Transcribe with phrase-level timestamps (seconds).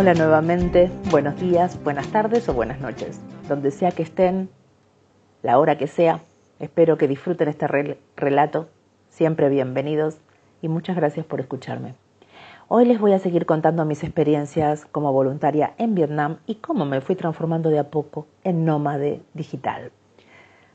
[0.00, 3.20] Hola nuevamente, buenos días, buenas tardes o buenas noches.
[3.50, 4.48] Donde sea que estén,
[5.42, 6.20] la hora que sea,
[6.58, 7.66] espero que disfruten este
[8.16, 8.70] relato.
[9.10, 10.16] Siempre bienvenidos
[10.62, 11.96] y muchas gracias por escucharme.
[12.68, 17.02] Hoy les voy a seguir contando mis experiencias como voluntaria en Vietnam y cómo me
[17.02, 19.92] fui transformando de a poco en nómade digital.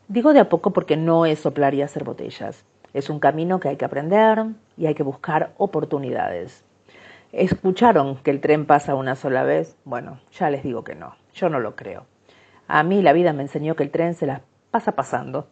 [0.08, 2.64] Digo de a poco porque no es soplar y hacer botellas.
[2.94, 4.46] Es un camino que hay que aprender
[4.78, 6.65] y hay que buscar oportunidades.
[7.36, 9.76] ¿Escucharon que el tren pasa una sola vez?
[9.84, 12.06] Bueno, ya les digo que no, yo no lo creo.
[12.70, 15.50] A mí la vida me enseñó que el tren se la pasa pasando.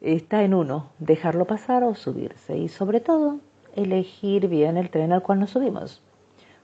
[0.00, 3.40] Está en uno, dejarlo pasar o subirse y sobre todo
[3.76, 6.02] elegir bien el tren al cual nos subimos,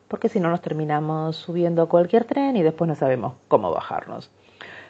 [0.09, 4.31] porque si no nos terminamos subiendo a cualquier tren y después no sabemos cómo bajarnos.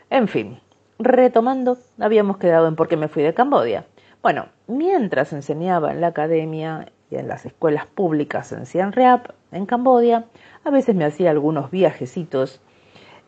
[0.09, 0.61] En fin,
[1.01, 3.87] retomando, habíamos quedado en por qué me fui de Cambodia.
[4.23, 9.67] Bueno, mientras enseñaba en la academia y en las escuelas públicas en Siem Reap, en
[9.67, 10.27] Cambodia,
[10.65, 12.61] a veces me hacía algunos viajecitos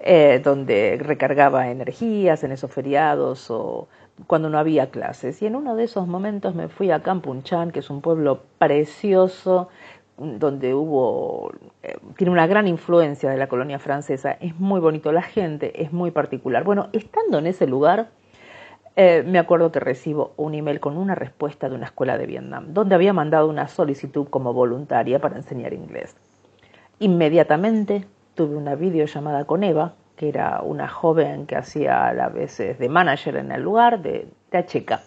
[0.00, 3.88] eh, donde recargaba energías en esos feriados o
[4.26, 5.40] cuando no había clases.
[5.42, 7.02] Y en uno de esos momentos me fui a
[7.42, 9.68] Chan, que es un pueblo precioso,
[10.18, 15.22] donde hubo, eh, tiene una gran influencia de la colonia francesa, es muy bonito, la
[15.22, 16.64] gente es muy particular.
[16.64, 18.08] Bueno, estando en ese lugar,
[18.96, 22.72] eh, me acuerdo que recibo un email con una respuesta de una escuela de Vietnam,
[22.72, 26.16] donde había mandado una solicitud como voluntaria para enseñar inglés.
[26.98, 32.88] Inmediatamente tuve una videollamada con Eva, que era una joven que hacía a veces de
[32.88, 35.02] manager en el lugar, de, de checa.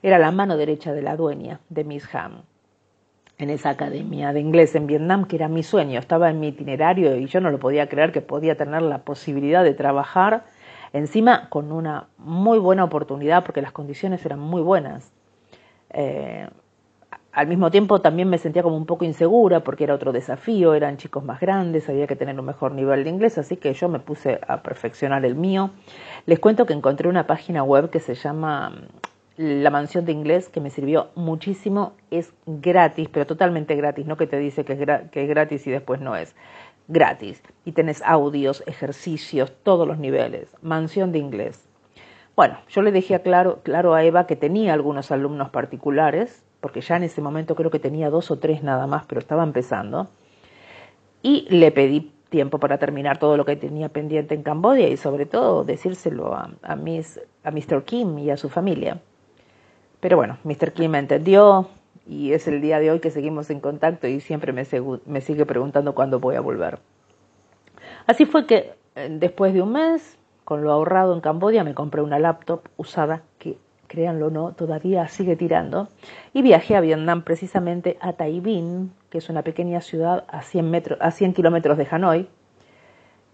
[0.00, 2.42] Era la mano derecha de la dueña de Miss Ham
[3.38, 7.16] en esa academia de inglés en Vietnam, que era mi sueño, estaba en mi itinerario
[7.16, 10.44] y yo no lo podía creer que podía tener la posibilidad de trabajar
[10.92, 15.12] encima con una muy buena oportunidad porque las condiciones eran muy buenas.
[15.90, 16.48] Eh,
[17.32, 20.98] al mismo tiempo también me sentía como un poco insegura porque era otro desafío, eran
[20.98, 24.00] chicos más grandes, había que tener un mejor nivel de inglés, así que yo me
[24.00, 25.70] puse a perfeccionar el mío.
[26.26, 28.72] Les cuento que encontré una página web que se llama
[29.38, 34.26] La Mansión de Inglés, que me sirvió muchísimo, es gratis, pero totalmente gratis, no que
[34.26, 36.34] te dice que es, que es gratis y después no es,
[36.88, 37.42] gratis.
[37.64, 41.68] Y tenés audios, ejercicios, todos los niveles, Mansión de Inglés.
[42.34, 46.96] Bueno, yo le dejé claro, claro a Eva que tenía algunos alumnos particulares, porque ya
[46.96, 50.08] en ese momento creo que tenía dos o tres nada más, pero estaba empezando.
[51.22, 55.26] Y le pedí tiempo para terminar todo lo que tenía pendiente en Cambodia y sobre
[55.26, 57.84] todo decírselo a, Miss, a Mr.
[57.84, 58.98] Kim y a su familia.
[60.00, 60.72] Pero bueno, Mr.
[60.72, 61.68] Kim me entendió
[62.06, 65.94] y es el día de hoy que seguimos en contacto y siempre me, sigue preguntando
[65.94, 66.78] cuándo voy a volver.
[68.06, 72.02] Así fue que eh, después de un mes, con lo ahorrado en Cambodia, me compré
[72.02, 75.88] una laptop usada que créanlo o no, todavía sigue tirando,
[76.32, 80.98] y viajé a Vietnam precisamente a Binh, que es una pequeña ciudad a 100, metros,
[81.02, 82.28] a 100 kilómetros de Hanoi,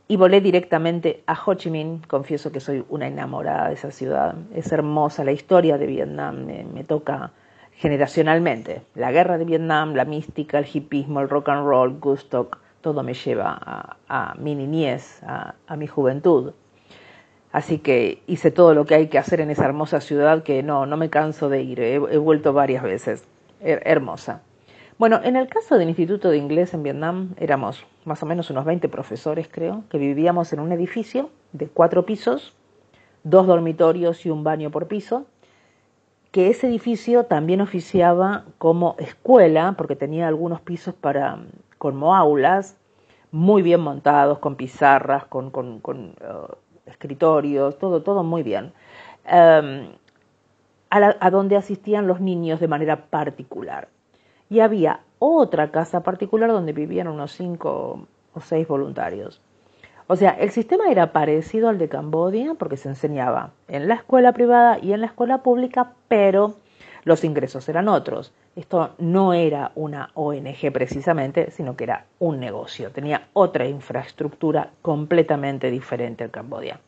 [0.09, 2.01] y volé directamente a Ho Chi Minh.
[2.09, 4.35] Confieso que soy una enamorada de esa ciudad.
[4.55, 7.31] Es hermosa, la historia de Vietnam me, toca
[7.79, 8.83] generacionalmente.
[8.95, 13.15] La guerra de Vietnam, la mística, el hipismo, el rock and roll, Gustock, todo me
[13.15, 16.53] lleva a, mi niñez, a mi juventud.
[17.53, 20.87] Así que hice todo lo que hay que hacer en esa hermosa ciudad que no,
[20.87, 21.81] no me canso de ir.
[21.81, 23.25] He, vuelto varias veces.
[23.61, 24.43] hermosa.
[24.99, 28.65] Bueno, en el caso del Instituto de Inglés en Vietnam éramos más o menos unos
[28.65, 32.55] 20 profesores, creo, que vivíamos en un edificio de cuatro pisos,
[33.23, 35.27] dos dormitorios y un baño por piso,
[36.31, 41.39] que ese edificio también oficiaba como escuela, porque tenía algunos pisos para,
[41.79, 42.77] como aulas,
[43.31, 46.55] muy bien montados, con pizarras, con, uh,
[46.87, 48.73] escritorios, todo, todo muy bien,
[49.25, 49.91] em,
[50.91, 53.89] a, donde asistían los niños de manera particular.
[54.51, 59.43] Y había otra casa particular donde vivían unos cinco o seis voluntarios.
[60.11, 64.33] O sea, el sistema era parecido al de Cambodia porque se enseñaba en la escuela
[64.33, 66.57] privada y en la escuela pública, pero
[67.05, 68.33] los ingresos eran otros.
[68.57, 75.71] Esto no era una ONG precisamente, sino que era un negocio, tenía otra infraestructura completamente
[75.71, 76.81] diferente al Cambodia.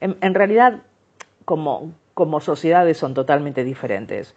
[0.00, 0.82] En, realidad,
[1.44, 4.36] como, como sociedades son totalmente diferentes.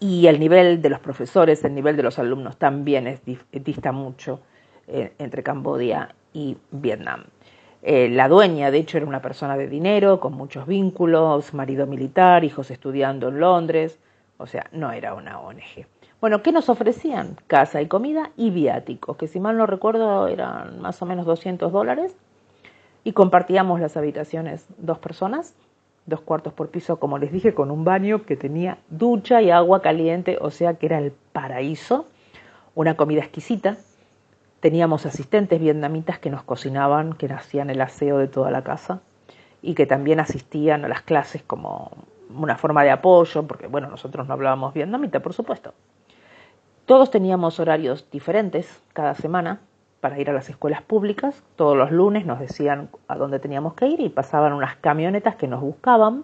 [0.00, 3.20] Y el nivel de los profesores, el nivel de los alumnos también
[3.52, 4.40] dista mucho
[4.88, 7.24] eh, entre Cambodia y Vietnam.
[7.82, 12.44] Eh, la dueña, de hecho, era una persona de dinero, con muchos vínculos, marido militar,
[12.44, 13.98] hijos estudiando en Londres,
[14.38, 15.86] o sea, no era una ONG.
[16.20, 17.36] Bueno, ¿qué nos ofrecían?
[17.48, 21.72] Casa y comida y viáticos, que si mal no recuerdo eran más o menos 200
[21.72, 22.16] dólares,
[23.02, 25.54] y compartíamos las habitaciones dos personas,
[26.06, 29.82] dos cuartos por piso, como les dije, con un baño que tenía ducha y agua
[29.82, 32.06] caliente, o sea que era el paraíso,
[32.76, 33.76] una comida exquisita,
[34.62, 39.00] Teníamos asistentes vietnamitas que nos cocinaban, que hacían el aseo de toda la casa
[39.60, 41.90] y que también asistían a las clases como
[42.32, 45.74] una forma de apoyo, porque bueno, nosotros no hablábamos vietnamita, por supuesto.
[46.86, 49.58] Todos teníamos horarios diferentes cada semana
[50.00, 51.42] para ir a las escuelas públicas.
[51.56, 55.48] Todos los lunes nos decían a dónde teníamos que ir y pasaban unas camionetas que
[55.48, 56.22] nos buscaban.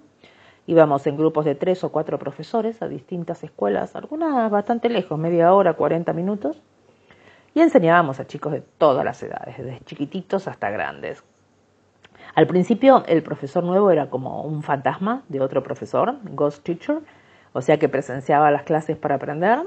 [0.69, 5.53] Íbamos en grupos de tres o cuatro profesores a distintas escuelas, algunas bastante lejos, media
[5.53, 6.63] hora, cuarenta minutos,
[7.55, 11.23] y enseñábamos a chicos de todas las edades, desde chiquititos hasta grandes.
[12.35, 16.99] Al principio el profesor nuevo era como un fantasma de otro profesor, ghost teacher,
[17.53, 19.61] o sea que presenciaba las clases para aprender.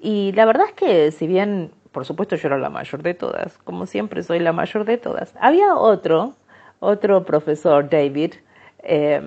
[0.00, 3.58] Y la verdad es que si bien, por supuesto yo era la mayor de todas,
[3.58, 6.34] como siempre soy la mayor de todas, había otro,
[6.80, 8.34] otro profesor, David,
[8.82, 9.20] eh,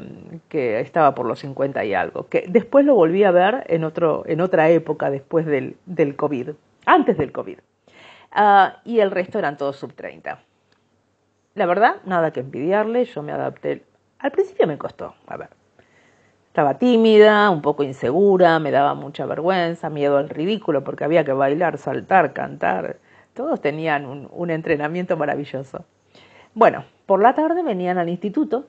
[0.48, 4.24] que estaba por los 50 y algo, que después lo volví a ver en, otro,
[4.26, 6.52] en otra época después del, del COVID,
[6.90, 7.60] antes del COVID.
[8.32, 10.40] Ah, y el resto eran todos sub 30.
[11.56, 13.84] La verdad, nada que envidiarle, yo me adapté.
[14.20, 15.50] Al principio me costó, a ver.
[16.48, 21.32] Estaba tímida, un poco insegura, me daba mucha vergüenza, miedo al ridículo, porque había que
[21.32, 22.98] bailar, saltar, cantar.
[23.34, 25.86] Todos tenían un, un entrenamiento maravilloso.
[26.54, 28.66] Bueno, por la tarde venían al instituto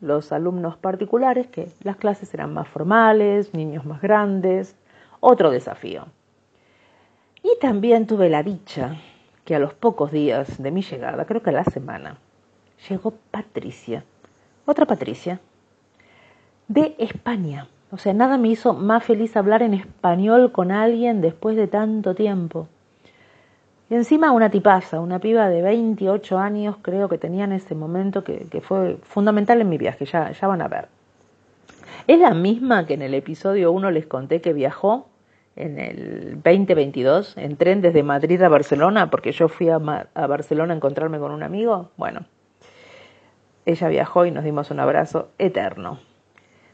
[0.00, 4.76] los alumnos particulares, que las clases eran más formales, niños más grandes,
[5.20, 6.06] otro desafío.
[7.42, 8.96] Y también tuve la dicha
[9.44, 12.18] que a los pocos días de mi llegada, creo que a la semana,
[12.88, 14.04] llegó Patricia,
[14.64, 15.40] otra Patricia,
[16.68, 17.66] de España.
[17.90, 22.14] O sea, nada me hizo más feliz hablar en español con alguien después de tanto
[22.14, 22.68] tiempo.
[23.90, 28.24] Y encima una tipaza, una piba de 28 años creo que tenía en ese momento
[28.24, 30.88] que, fue fundamental en mi viaje, ya, ya van a ver.
[32.06, 35.08] Es la misma que en el episodio 1 les conté que viajó
[35.56, 40.72] en el 2022 en tren desde Madrid a Barcelona, porque yo fui a, a, Barcelona
[40.72, 41.90] a encontrarme con un amigo.
[41.96, 42.24] Bueno,
[43.66, 45.98] ella viajó y nos dimos un abrazo eterno.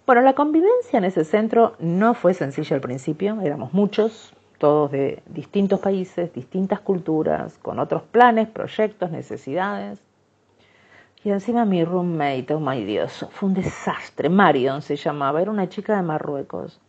[0.07, 5.23] Bueno, la convivencia en ese centro no fue sencilla al principio, éramos muchos, todos de
[5.27, 10.01] distintos países, distintas culturas, con otros planes, proyectos, necesidades.
[11.25, 14.29] Y encima mi roommate, oh my Dios, fue un desastre.
[14.29, 16.81] Marion se llamaba, era una chica de Marruecos,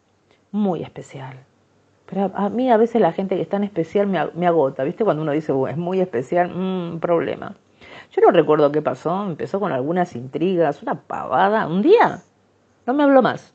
[0.51, 1.49] muy especial
[2.09, 5.03] pero a, mí a veces la gente que es tan especial me, agota, ¿viste?
[5.03, 7.56] Cuando uno dice, es muy especial, un problema.
[8.11, 11.67] Yo no recuerdo qué pasó, empezó con algunas intrigas, una pavada.
[11.67, 12.21] Un día
[12.88, 13.53] no me habló más.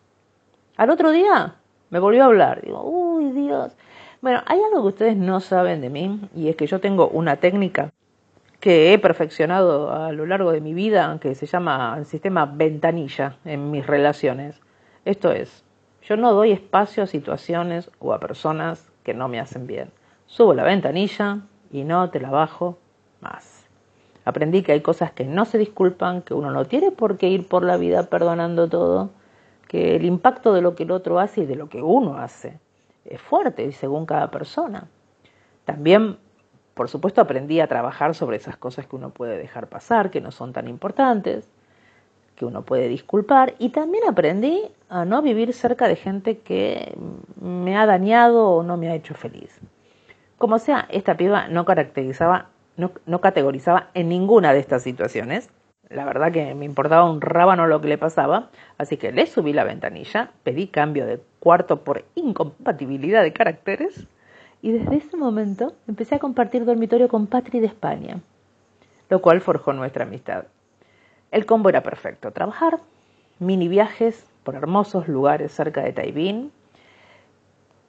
[0.76, 1.56] Al otro día
[1.90, 2.60] me volvió a hablar.
[2.62, 3.76] Digo, uy, Dios.
[4.22, 7.36] Bueno, hay algo que ustedes no saben de mí y es que yo tengo una
[7.36, 7.92] técnica
[8.60, 13.36] que he perfeccionado a lo largo de mi vida que se llama el sistema ventanilla
[13.44, 14.60] en mis relaciones.
[15.04, 15.63] Esto es,
[16.06, 19.90] yo no doy espacio a situaciones o a personas que no me hacen bien.
[20.26, 21.40] Subo la ventanilla
[21.72, 22.78] y no te la bajo
[23.20, 23.66] más.
[24.26, 27.48] Aprendí que hay cosas que no se disculpan, que uno no tiene por qué ir
[27.48, 29.10] por la vida perdonando todo,
[29.68, 32.58] que el impacto de lo que el otro hace y de lo que uno hace
[33.04, 34.88] es fuerte según cada persona.
[35.64, 36.18] También,
[36.74, 40.30] por supuesto, aprendí a trabajar sobre esas cosas que uno puede dejar pasar, que no
[40.30, 41.48] son tan importantes
[42.36, 46.96] que uno puede disculpar y también aprendí a no vivir cerca de gente que
[47.40, 49.60] me ha dañado o no me ha hecho feliz.
[50.38, 55.48] Como sea, esta piba no caracterizaba, no, categorizaba en ninguna de estas situaciones.
[55.88, 59.52] La verdad que me importaba un rábano lo que le pasaba, así que le subí
[59.52, 64.06] la ventanilla, pedí cambio de cuarto por incompatibilidad de caracteres
[64.60, 68.20] y desde ese momento empecé a compartir dormitorio con Patri de España,
[69.10, 70.46] lo cual forjó nuestra amistad.
[71.34, 72.30] El combo era perfecto.
[72.30, 72.78] Trabajar,
[73.40, 76.52] mini viajes por hermosos lugares cerca de Taibín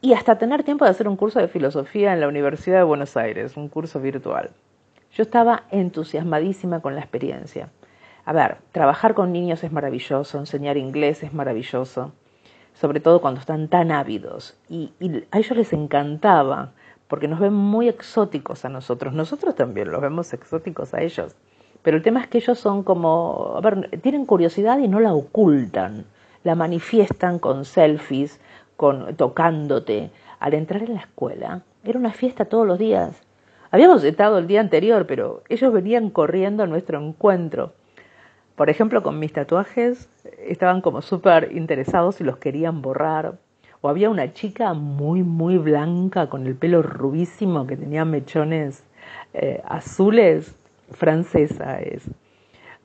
[0.02, 3.16] y hasta tener tiempo de hacer un curso de filosofía en la Universidad de Buenos
[3.16, 4.50] Aires, un curso virtual.
[5.12, 7.70] Yo estaba entusiasmadísima con la experiencia.
[8.26, 12.14] A ver, trabajar con niños es maravilloso, enseñar inglés es maravilloso,
[12.74, 14.58] sobre todo cuando están tan ávidos.
[14.70, 16.72] Y, y, a ellos les encantaba,
[17.08, 19.14] porque nos ven muy exóticos a nosotros.
[19.14, 21.36] Nosotros también los vemos exóticos a ellos.
[21.86, 25.14] Pero el tema es que ellos son como, a ver, tienen curiosidad y no la
[25.14, 26.06] ocultan,
[26.44, 28.42] la manifiestan con selfies,
[28.76, 30.10] con tocándote.
[30.40, 33.22] Al entrar en la escuela, era una fiesta todos los días.
[33.70, 37.74] Habíamos estado el día anterior, pero ellos venían corriendo a nuestro encuentro.
[38.56, 43.38] Por ejemplo, con mis tatuajes estaban como súper interesados y los querían borrar.
[43.82, 48.84] O había una chica muy, muy blanca con el pelo rubísimo que tenía mechones
[49.36, 50.56] eh, azules
[50.92, 52.10] francesa es.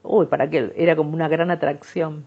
[0.03, 2.25] Uy, para qué, era como una gran atracción.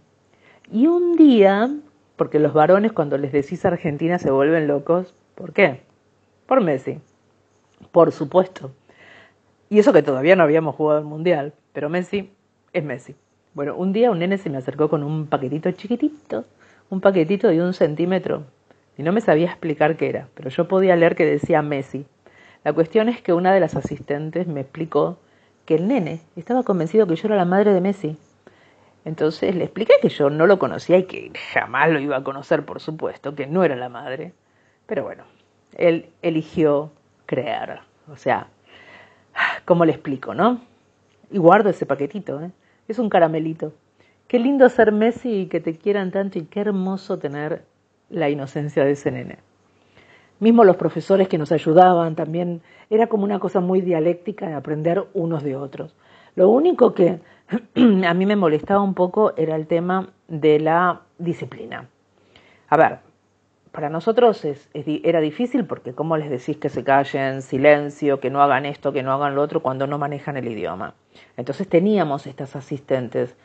[0.72, 1.70] Y un día,
[2.15, 5.82] porque los varones cuando les decís Argentina se vuelven locos, ¿por qué?
[6.46, 7.00] Por Messi,
[7.92, 8.72] por supuesto.
[9.70, 12.32] Y eso que todavía no habíamos jugado el Mundial, pero Messi
[12.74, 13.15] es Messi.
[13.53, 16.46] Bueno, un día un nene se me acercó con un paquetito chiquitito,
[16.89, 18.44] un paquetito de un centímetro,
[18.98, 22.06] y no me sabía explicar qué era, pero yo podía leer que decía Messi.
[22.63, 25.18] La cuestión es que una de las asistentes me explicó
[25.65, 28.17] que el nene estaba convencido que yo era la madre de Messi.
[29.05, 32.65] Entonces le expliqué que yo no lo conocía y que jamás lo iba a conocer,
[32.65, 34.34] por supuesto, que no era la madre.
[34.86, 35.24] Pero bueno,
[35.75, 36.91] él eligió
[37.25, 37.79] creer.
[38.12, 38.48] O sea,
[39.65, 40.62] ¿cómo le explico, no?
[41.32, 42.51] Y guardo ese paquetito, ¿eh?
[42.88, 43.74] Es un caramelito.
[44.27, 47.63] Qué lindo ser Messi y que te quieran tanto y qué hermoso tener
[48.10, 49.38] la inocencia de ese nene.
[50.40, 55.06] Mismo los profesores que nos ayudaban también, era como una cosa muy dialéctica de aprender
[55.13, 55.96] unos de otros.
[56.36, 57.20] Lo único que
[58.08, 61.88] a mí me molestaba un poco era el tema de la disciplina.
[62.70, 63.00] A ver,
[63.74, 68.68] para nosotros era difícil porque cómo les decís que se callen, silencio, que no hagan
[68.68, 70.94] esto, que no hagan lo otro cuando no manejan el idioma.
[71.38, 73.36] Entonces teníamos estas asistentes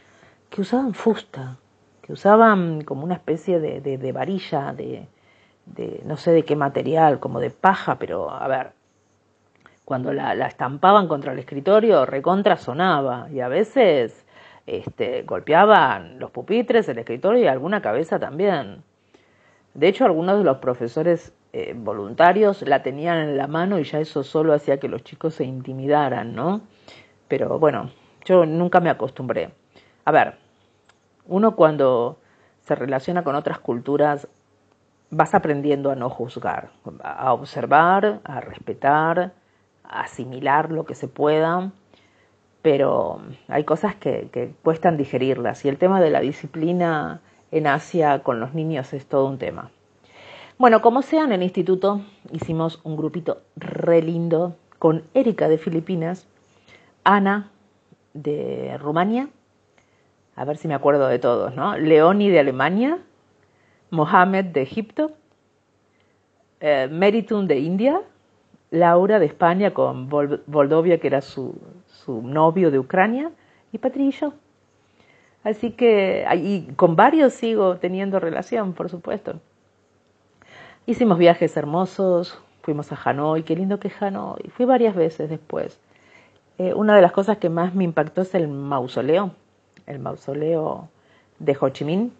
[0.50, 1.56] que usaban fusta,
[2.02, 5.08] que usaban como una especie de, de, varilla, de,
[5.74, 8.72] de, no sé de qué material, como de paja, pero a ver,
[9.84, 14.26] cuando la, la estampaban contra el escritorio, recontra sonaba y a veces
[14.68, 18.82] este, golpeaban los pupitres, el escritorio y alguna cabeza también.
[19.72, 23.98] De hecho, algunos de los profesores eh, voluntarios la tenían en la mano y ya
[23.98, 26.60] eso solo hacía que los chicos se intimidaran, ¿no?
[27.28, 27.90] Pero bueno,
[28.26, 29.50] yo nunca me acostumbré.
[30.04, 30.34] A ver,
[31.26, 32.18] uno cuando
[32.60, 34.28] se relaciona con otras culturas
[35.10, 36.70] vas aprendiendo a no juzgar,
[37.02, 39.32] a observar, a respetar,
[39.84, 41.72] a asimilar lo que se pueda,
[42.62, 48.40] pero hay cosas que, cuestan digerirlas y el tema de la disciplina en Asia con
[48.40, 49.70] los niños es todo un tema.
[50.58, 52.00] Bueno, como sea, en el instituto
[52.32, 56.26] hicimos un grupito re lindo con Erika de Filipinas,
[57.04, 57.50] Ana
[58.12, 59.28] de Rumania
[60.38, 61.76] a ver si me acuerdo de todos, ¿no?
[61.76, 62.98] Leoni de Alemania,
[63.90, 65.12] Mohamed de Egipto,
[66.60, 68.00] eh, de India,
[68.70, 73.30] Laura de España con Voldovia, que era su, su novio de Ucrania,
[73.72, 74.34] y Patricio.
[75.44, 79.40] Así que y con varios sigo teniendo relación, por supuesto.
[80.86, 84.50] Hicimos viajes hermosos, fuimos a Hanoi, qué lindo que es Hanoi.
[84.50, 85.78] Fui varias veces después.
[86.58, 89.32] Eh, una de las cosas que más me impactó es el mausoleo
[89.88, 90.88] el mausoleo
[91.38, 92.12] de Ho Chi Minh,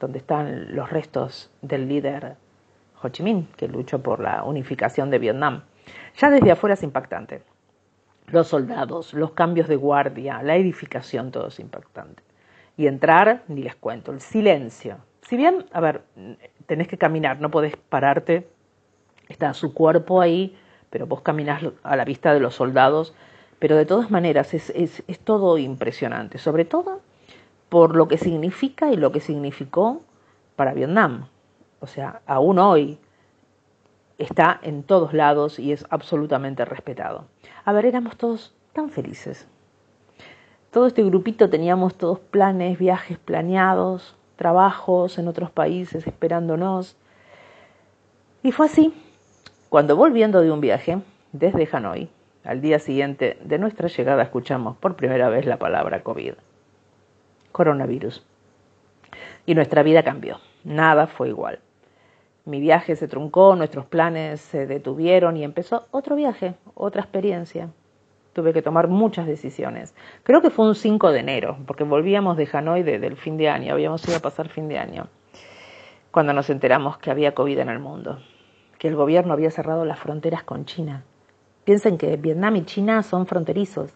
[0.00, 2.36] donde están los restos del líder
[3.02, 5.62] Ho Chi Minh, que luchó por la unificación de Vietnam.
[6.16, 7.42] Ya desde afuera es impactante.
[8.26, 12.22] Los soldados, los cambios de guardia, la edificación, todo es impactante.
[12.76, 14.98] Y entrar, ni les cuento, el silencio.
[15.22, 16.02] Si bien, a ver,
[16.66, 18.48] tenés que caminar, no podés pararte,
[19.28, 20.56] está su cuerpo ahí,
[20.90, 23.14] pero vos caminás a la vista de los soldados,
[23.58, 27.00] pero de todas maneras es, es, es todo impresionante, sobre todo
[27.68, 30.02] por lo que significa y lo que significó
[30.54, 31.28] para Vietnam.
[31.80, 32.98] O sea, aún hoy
[34.18, 37.26] está en todos lados y es absolutamente respetado.
[37.64, 39.46] A ver, éramos todos tan felices.
[40.70, 46.96] Todo este grupito teníamos todos planes, viajes planeados, trabajos en otros países esperándonos.
[48.42, 48.94] Y fue así.
[49.68, 50.98] Cuando volviendo de un viaje
[51.32, 52.08] desde Hanoi,
[52.44, 56.34] al día siguiente de nuestra llegada escuchamos por primera vez la palabra COVID
[57.56, 58.22] coronavirus.
[59.46, 61.60] Y nuestra vida cambió, nada fue igual.
[62.44, 67.70] Mi viaje se truncó, nuestros planes se detuvieron y empezó otro viaje, otra experiencia.
[68.34, 69.94] Tuve que tomar muchas decisiones.
[70.22, 73.72] Creo que fue un 5 de enero, porque volvíamos de Hanoi del fin de año,
[73.72, 75.08] habíamos ido a pasar fin de año,
[76.10, 78.18] cuando nos enteramos que había COVID en el mundo,
[78.78, 81.04] que el gobierno había cerrado las fronteras con China.
[81.64, 83.94] Piensen que Vietnam y China son fronterizos.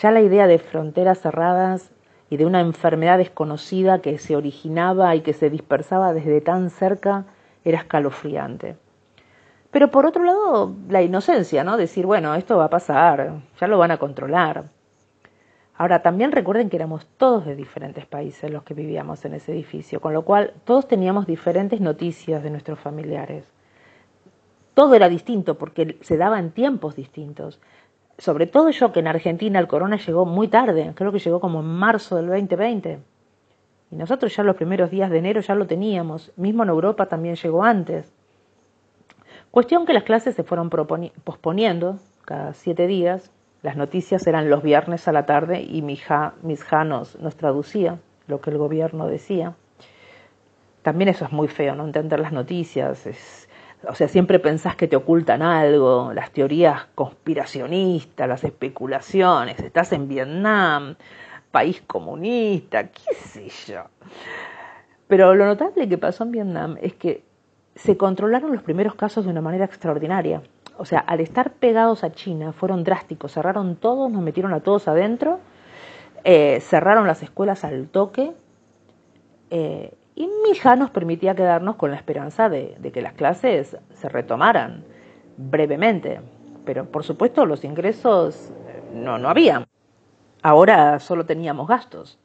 [0.00, 1.92] Ya la idea de fronteras cerradas
[2.30, 7.24] y de una enfermedad desconocida que se originaba y que se dispersaba desde tan cerca
[7.64, 8.76] era escalofriante.
[9.70, 11.76] Pero por otro lado, la inocencia, ¿no?
[11.76, 14.64] Decir, bueno, esto va a pasar, ya lo van a controlar.
[15.78, 20.00] Ahora, también recuerden que éramos todos de diferentes países los que vivíamos en ese edificio,
[20.00, 23.44] con lo cual todos teníamos diferentes noticias de nuestros familiares.
[24.72, 27.60] Todo era distinto porque se daba en tiempos distintos
[28.18, 31.60] sobre todo yo que en Argentina el corona llegó muy tarde, creo que llegó como
[31.60, 32.98] en marzo del 2020.
[33.90, 37.36] Y nosotros ya los primeros días de enero ya lo teníamos, mismo en Europa también
[37.36, 38.12] llegó antes.
[39.50, 43.30] Cuestión que las clases se fueron posponiendo cada siete días,
[43.62, 47.98] las noticias eran los viernes a la tarde y mi hija, mis janos nos traducía
[48.26, 49.54] lo que el gobierno decía.
[50.82, 53.45] También eso es muy feo, no entender las noticias, es
[53.88, 60.08] o sea, siempre pensás que te ocultan algo, las teorías conspiracionistas, las especulaciones, estás en
[60.08, 60.96] Vietnam,
[61.50, 63.84] país comunista, qué sé yo.
[65.08, 67.22] Pero lo notable que pasó en Vietnam es que
[67.74, 70.42] se controlaron los primeros casos de una manera extraordinaria.
[70.78, 74.88] O sea, al estar pegados a China, fueron drásticos, cerraron todos, nos metieron a todos
[74.88, 75.40] adentro,
[76.24, 78.32] eh, cerraron las escuelas al toque,
[79.50, 84.08] eh, y mi hija nos permitía quedarnos con la esperanza de, que las clases se
[84.08, 84.82] retomaran
[85.36, 86.22] brevemente.
[86.64, 89.68] Pero por supuesto los ingresos eh, no, no había.
[90.42, 92.18] Ahora solo teníamos gastos.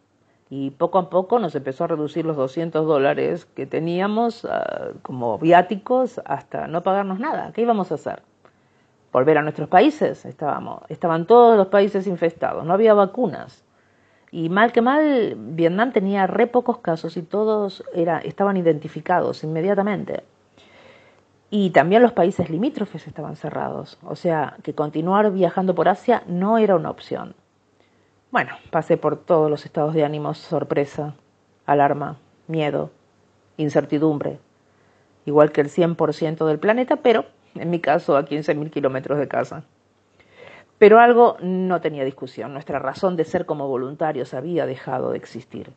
[0.50, 5.38] Y poco a poco nos empezó a reducir los 200 dólares que teníamos ah, como
[5.38, 7.52] viáticos hasta no pagarnos nada.
[7.52, 8.24] ¿Qué íbamos a hacer?
[9.12, 10.26] Volver a nuestros países.
[10.26, 12.66] Estábamos, estaban todos los países infestados.
[12.66, 13.66] No había vacunas.
[14.32, 20.24] Y mal que mal, Vietnam tenía re pocos casos y todos era, estaban identificados inmediatamente.
[21.50, 26.58] Y también los países limítrofes estaban cerrados, o sea que continuar viajando por Asia no
[26.58, 27.36] era una opción.
[28.32, 31.14] Bueno, pasé por todos los estados de ánimo, sorpresa,
[31.66, 32.90] alarma, miedo,
[33.58, 34.40] incertidumbre,
[35.26, 39.66] igual que el 100% del planeta, pero en mi caso a 15.000 kilómetros de casa.
[40.82, 45.74] Pero algo no tenía discusión, nuestra razón de ser como voluntarios había dejado de existir.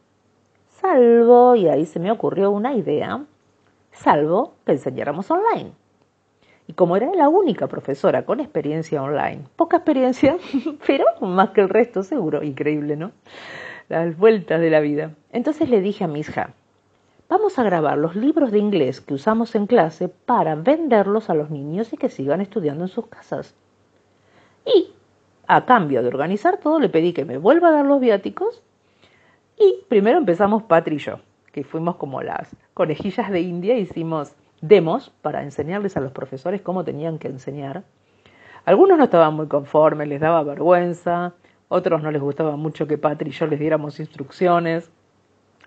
[0.81, 3.23] Salvo, y ahí se me ocurrió una idea,
[3.93, 5.73] salvo que enseñáramos online.
[6.67, 10.39] Y como era la única profesora con experiencia online, poca experiencia,
[10.87, 13.13] pero más que el resto seguro, increíble, ¿no?
[13.91, 15.11] Las vueltas de la vida.
[15.33, 16.55] Entonces le dije a mi hija,
[17.29, 21.51] vamos a grabar los libros de inglés que usamos en clase para venderlos a los
[21.51, 23.55] niños y que sigan estudiando en sus casas.
[24.65, 24.93] Y
[25.47, 28.63] a cambio de organizar todo, le pedí que me vuelva a dar los viáticos.
[29.59, 31.21] Y primero empezamos Patri y yo,
[31.53, 36.85] que fuimos como las conejillas de India, hicimos demos para enseñarles a los profesores cómo
[36.85, 37.85] tenían que enseñar.
[38.65, 41.35] Algunos no estaban muy conformes, les daba vergüenza,
[41.69, 44.91] otros no les gustaba mucho que Patri y yo les diéramos instrucciones.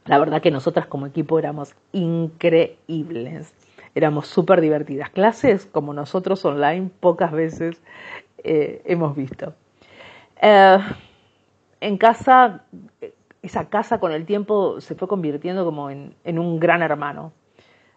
[0.05, 3.53] La verdad que nosotras como equipo éramos increíbles,
[3.93, 5.10] éramos súper divertidas.
[5.12, 7.81] Clases como nosotros online pocas veces
[8.47, 9.53] eh, hemos visto.
[10.41, 10.77] Eh,
[11.81, 12.63] en casa,
[13.41, 17.33] esa casa con el tiempo se fue convirtiendo como en, un gran hermano.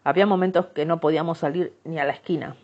[0.05, 2.57] Había momentos que no podíamos salir ni a la esquina.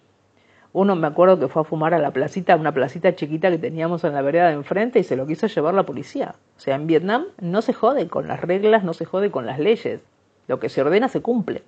[0.73, 4.05] Uno me acuerdo que fue a fumar a la placita, una placita chiquita que teníamos
[4.05, 6.35] en la vereda de enfrente y se lo quiso llevar la policía.
[6.57, 9.59] O sea, en Vietnam no se jode con las reglas, no se jode con las
[9.59, 10.03] leyes.
[10.49, 11.63] Lo que se ordena se cumple.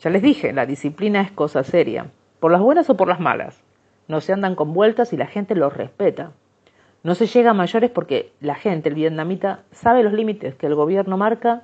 [0.00, 2.06] Ya les dije, la disciplina es cosa seria,
[2.38, 3.62] por las buenas o por las malas.
[4.08, 6.32] No se andan con vueltas y la gente los respeta.
[7.02, 10.74] No se llega a mayores porque la gente, el vietnamita, sabe los límites que el
[10.74, 11.62] gobierno marca,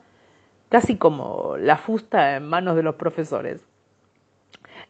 [0.69, 3.65] casi como la fusta en manos de los profesores.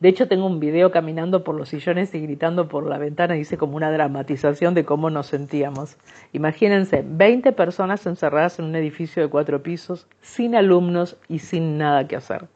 [0.01, 3.59] De hecho, tengo un video caminando por los sillones y gritando por la ventana, hice
[3.59, 5.97] como una dramatización de cómo nos sentíamos.
[6.33, 12.07] Imagínense, 20 personas encerradas en un edificio de cuatro pisos, sin alumnos y sin nada
[12.07, 12.47] que hacer.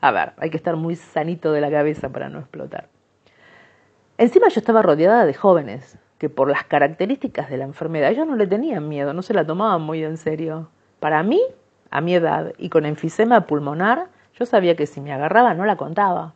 [0.00, 2.88] A ver, hay que estar muy sanito de la cabeza para no explotar.
[4.20, 8.36] Encima yo estaba rodeada de jóvenes, que por las características de la enfermedad ellos no
[8.36, 10.68] le tenían miedo, no se la tomaban muy en serio.
[10.98, 11.40] Para mí,
[11.90, 15.76] a mi edad y con enfisema pulmonar, yo sabía que si me agarraba no la
[15.76, 16.34] contaba.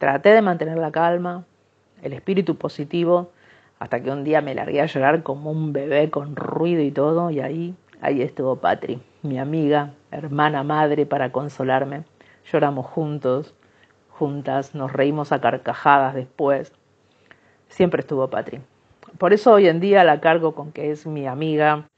[0.00, 1.44] Traté de mantener la calma,
[2.02, 3.30] el espíritu positivo,
[3.78, 7.30] hasta que un día me largué a llorar como un bebé con ruido y todo,
[7.30, 12.02] y ahí, ahí estuvo Patri, mi amiga, hermana, madre, para consolarme.
[12.50, 13.54] Lloramos juntos,
[14.12, 16.72] juntas, nos reímos a carcajadas después.
[17.68, 18.60] Siempre estuvo Patri.
[19.18, 21.88] Por eso hoy en día la cargo con que es mi amiga,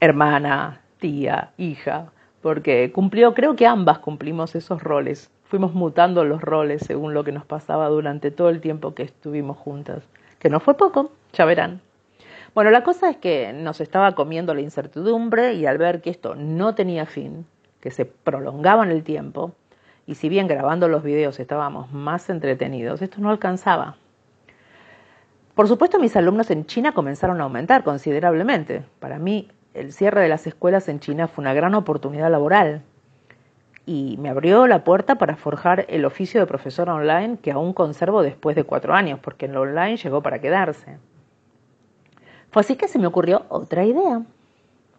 [0.00, 5.30] hermana, tía, hija, porque cumplió, creo que ambas cumplimos esos roles.
[5.44, 9.56] Fuimos mutando los roles según lo que nos pasaba durante todo el tiempo que estuvimos
[9.56, 10.02] juntas,
[10.38, 11.80] que no fue poco, ya verán.
[12.54, 16.34] Bueno, la cosa es que nos estaba comiendo la incertidumbre y al ver que esto
[16.34, 17.46] no tenía fin,
[17.80, 19.54] que se prolongaba en el tiempo,
[20.06, 23.96] y si bien grabando los videos estábamos más entretenidos, esto no alcanzaba.
[25.54, 28.82] Por supuesto, mis alumnos en China comenzaron a aumentar considerablemente.
[28.98, 32.82] Para mí, el cierre de las escuelas en China fue una gran oportunidad laboral
[33.86, 38.22] y me abrió la puerta para forjar el oficio de profesor online que aún conservo
[38.22, 40.98] después de cuatro años, porque en lo online llegó para quedarse.
[42.50, 44.22] Fue así que se me ocurrió otra idea.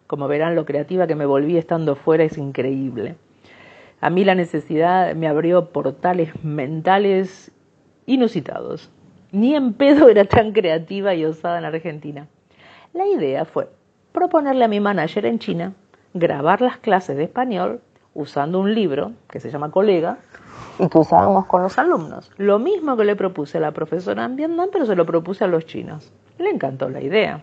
[0.06, 3.16] Como verán, lo creativa que me volví estando fuera es increíble.
[4.00, 7.50] A mí la necesidad me abrió portales mentales
[8.06, 8.90] inusitados.
[9.32, 12.28] Ni en pedo era tan creativa y osada en Argentina.
[12.92, 13.68] La idea fue
[14.12, 15.72] proponerle a mi manager en China
[16.14, 17.80] grabar las clases de español
[18.14, 20.18] usando un libro que se llama Colega
[20.78, 22.30] y que usábamos con los alumnos.
[22.36, 25.48] Lo mismo que le propuse a la profesora en Vietnam, pero se lo propuse a
[25.48, 26.12] los chinos.
[26.38, 27.42] Le encantó la idea.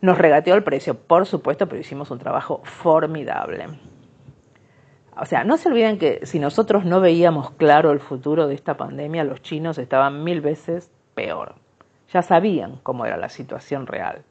[0.00, 3.66] Nos regateó el precio, por supuesto, pero hicimos un trabajo formidable.
[5.20, 8.76] O sea, no se olviden que si nosotros no veíamos claro el futuro de esta
[8.76, 11.54] pandemia, los chinos estaban mil veces peor.
[12.12, 14.22] Ya sabían cómo era la situación real.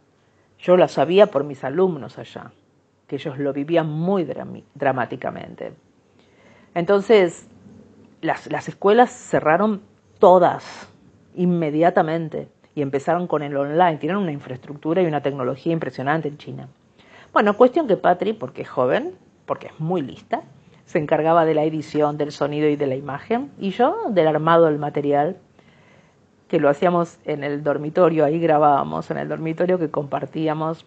[0.59, 2.51] Yo la sabía por mis alumnos allá,
[3.07, 4.27] que ellos lo vivían muy
[4.73, 5.73] dramáticamente.
[6.73, 7.47] Entonces,
[8.21, 9.81] las, las escuelas cerraron
[10.17, 10.89] todas
[11.35, 13.97] inmediatamente y empezaron con el online.
[13.97, 16.67] Tienen una infraestructura y una tecnología impresionante en China.
[17.33, 19.15] Bueno, cuestión que Patri, porque es joven,
[19.45, 20.43] porque es muy lista,
[20.91, 24.65] se encargaba de la edición, del sonido y de la imagen, y yo del armado
[24.65, 25.37] del material,
[26.49, 30.85] que lo hacíamos en el dormitorio, ahí grabábamos, en el dormitorio que compartíamos.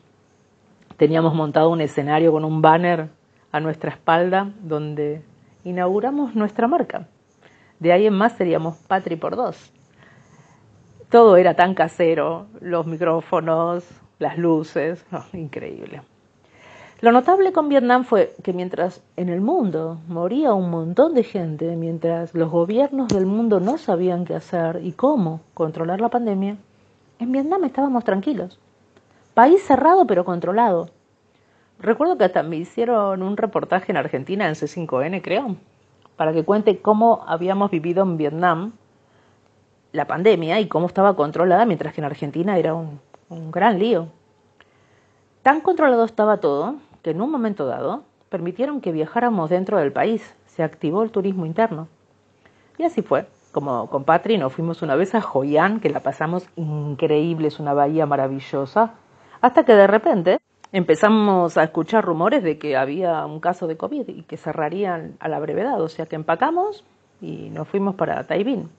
[0.98, 3.08] Teníamos montado un escenario con un banner
[3.50, 5.22] a nuestra espalda donde
[5.64, 7.08] inauguramos nuestra marca.
[7.80, 9.72] De ahí en más seríamos Patri por dos.
[11.08, 13.84] Todo era tan casero, los micrófonos,
[14.18, 16.02] las luces, increíble.
[17.04, 21.76] Lo notable con Vietnam fue que mientras en el mundo moría un montón de gente,
[21.76, 26.56] mientras los gobiernos del mundo no sabían qué hacer y cómo controlar la pandemia,
[27.18, 28.58] en Vietnam estábamos tranquilos.
[29.34, 30.88] País cerrado pero controlado.
[31.78, 35.56] Recuerdo que hasta me hicieron un reportaje en Argentina en C5N, creo,
[36.16, 38.72] para que cuente cómo habíamos vivido en Vietnam
[39.92, 44.08] la pandemia y cómo estaba controlada, mientras que en Argentina era un, un gran lío.
[45.42, 50.34] Tan controlado estaba todo que en un momento dado permitieron que viajáramos dentro del país.
[50.46, 51.86] Se activó el turismo interno.
[52.78, 53.26] Y así fue.
[53.52, 55.22] Como con Patri nos fuimos una vez a
[55.60, 58.94] An, que la pasamos increíble, es una bahía maravillosa,
[59.40, 60.40] hasta que de repente
[60.72, 65.28] empezamos a escuchar rumores de que había un caso de COVID y que cerrarían a
[65.28, 66.84] la brevedad, o sea que empacamos
[67.20, 68.70] y nos fuimos para Taibín.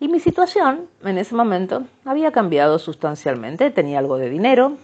[0.00, 4.78] Y mi situación en ese momento había cambiado sustancialmente, tenía algo de dinero,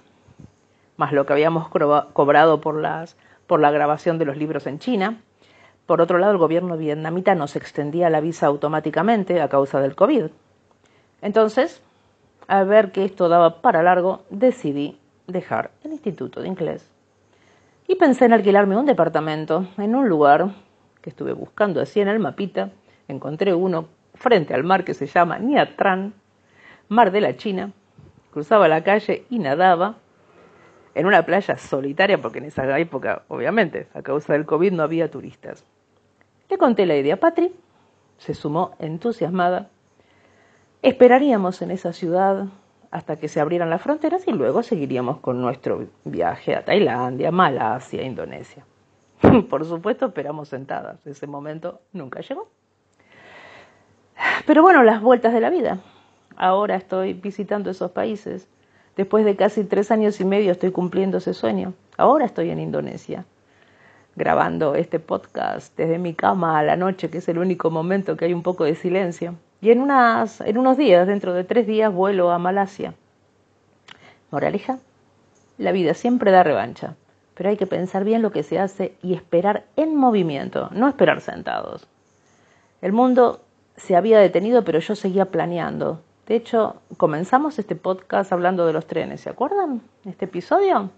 [0.97, 5.21] más lo que habíamos cobrado por, las, por la grabación de los libros en China.
[5.87, 10.27] Por otro lado, el gobierno vietnamita nos extendía la visa automáticamente a causa del COVID.
[11.21, 11.83] Entonces,
[12.47, 16.91] al ver que esto daba para largo, decidí dejar el Instituto de Inglés.
[17.87, 20.51] Y pensé en alquilarme un departamento en un lugar
[21.03, 22.71] que estuve buscando así en el mapita.
[23.09, 26.15] Encontré uno frente al mar que se llama Nha Tran,
[26.89, 27.73] mar de la China.
[28.33, 29.97] Cruzaba la calle y nadaba
[30.95, 35.11] en una playa solitaria, porque en esa época, obviamente, a causa del COVID no había
[35.11, 35.65] turistas.
[36.49, 37.53] Le conté la idea Patri,
[38.19, 39.69] se sumó entusiasmada.
[40.83, 42.47] Esperaríamos en esa ciudad
[42.91, 48.03] hasta que se abrieran las fronteras y luego seguiríamos con nuestro viaje a Tailandia, Malasia,
[48.03, 48.65] Indonesia.
[49.51, 51.05] Por supuesto, esperamos sentadas.
[51.07, 52.49] Ese momento nunca llegó.
[54.47, 55.81] Pero bueno, las vueltas de la vida.
[56.37, 58.49] Ahora estoy visitando esos países
[58.97, 61.75] Después de casi tres años y medio estoy cumpliendo ese sueño.
[61.97, 63.25] Ahora estoy en Indonesia,
[64.15, 68.27] grabando este podcast desde mi cama a la noche, que es el único momento que
[68.27, 69.35] hay un poco de silencio.
[69.61, 72.95] Y en, unas, en unos días, dentro de tres días, vuelo a Malasia.
[74.31, 74.79] Moraleja,
[75.59, 76.95] la vida siempre da revancha,
[77.35, 81.21] pero hay que pensar bien lo que se hace y esperar en movimiento, no esperar
[81.21, 81.89] sentados.
[82.81, 83.41] El mundo
[83.77, 88.87] se había detenido, pero yo seguía planeando, de hecho, comenzamos este podcast hablando de los
[88.87, 89.83] trenes, ¿se acuerdan?
[90.07, 90.91] Este episodio.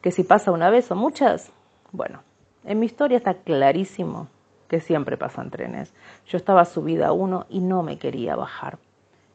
[0.00, 1.52] Que si pasa una vez o muchas.
[1.92, 2.22] Bueno,
[2.64, 4.28] en mi historia está clarísimo
[4.68, 5.92] que siempre pasan trenes.
[6.26, 8.78] Yo estaba subida a uno y no me quería bajar.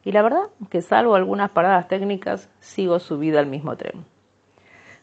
[0.04, 4.04] Y la verdad que salvo algunas paradas técnicas, sigo subida al mismo tren.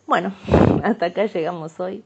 [0.09, 0.33] Bueno,
[0.83, 2.03] hasta acá llegamos hoy.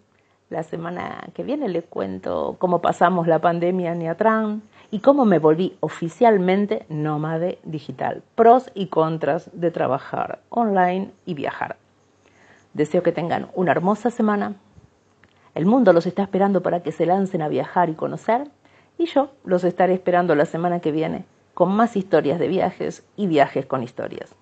[0.51, 5.39] La semana que viene le cuento cómo pasamos la pandemia en Niatrán, y cómo me
[5.39, 11.77] volví oficialmente nómade digital, pros y contras de trabajar online y viajar.
[12.73, 14.55] Deseo que tengan una hermosa semana.
[15.55, 18.49] El mundo los está esperando para que se lancen a viajar y conocer
[18.97, 21.25] y yo los estaré esperando la semana que viene
[21.55, 24.35] con más historias de viajes y viajes con historias.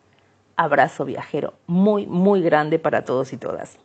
[0.56, 3.78] Abrazo viajero muy, muy grande para todos y todas.